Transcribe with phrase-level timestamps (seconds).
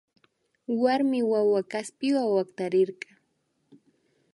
[0.81, 3.07] Warmi wawa kaspiwa waktarirka